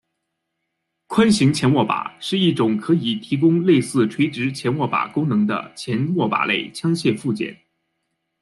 [1.05, 7.55] 宽型前握把是一种可以提供类似垂直前握把功能的前握把类枪械附件。